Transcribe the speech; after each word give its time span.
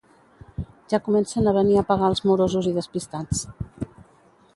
Ja 0.93 0.99
comencen 1.07 1.49
a 1.51 1.53
venir 1.57 1.77
a 1.81 1.83
pagar 1.89 2.09
els 2.13 2.23
morosos 2.29 2.71
i 2.71 2.73
despistats 2.79 3.43